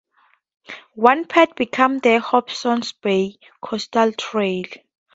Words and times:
One 0.95 1.25
path 1.25 1.53
becomes 1.55 2.01
the 2.01 2.19
Hobsons 2.19 2.91
Bay 3.03 3.37
Coastal 3.63 4.11
Trail. 4.13 4.63